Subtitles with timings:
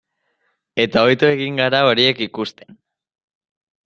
[0.83, 2.79] Eta ohitu egin gara horiek ikusten.